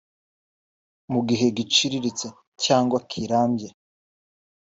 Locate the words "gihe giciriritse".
1.27-2.27